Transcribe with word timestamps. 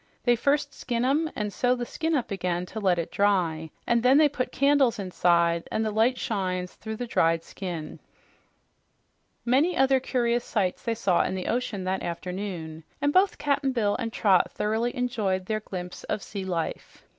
"They 0.23 0.35
first 0.35 0.73
skin 0.73 1.05
'em 1.05 1.29
and 1.35 1.53
sew 1.53 1.75
the 1.75 1.85
skin 1.85 2.15
up 2.15 2.31
again 2.31 2.65
to 2.65 2.79
let 2.79 2.97
it 2.97 3.11
dry, 3.11 3.69
and 3.85 4.01
then 4.01 4.17
they 4.17 4.27
put 4.27 4.51
candles 4.51 4.97
inside, 4.97 5.67
and 5.71 5.85
the 5.85 5.91
light 5.91 6.17
shines 6.17 6.73
through 6.73 6.95
the 6.95 7.05
dried 7.05 7.43
skin." 7.43 7.99
Many 9.45 9.77
other 9.77 9.99
curious 9.99 10.43
sights 10.43 10.81
they 10.81 10.95
saw 10.95 11.21
in 11.23 11.35
the 11.35 11.45
ocean 11.45 11.83
that 11.83 12.01
afternoon, 12.01 12.83
and 12.99 13.13
both 13.13 13.37
Cap'n 13.37 13.73
Bill 13.73 13.95
and 13.99 14.11
Trot 14.11 14.49
thoroughly 14.51 14.95
enjoyed 14.95 15.45
their 15.45 15.59
glimpse 15.59 16.03
of 16.05 16.23
sea 16.23 16.45
life. 16.45 17.03